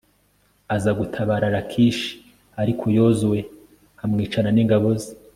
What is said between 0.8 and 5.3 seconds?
gutabara lakishi, ariko yozuwe amwicana n'ingabo ze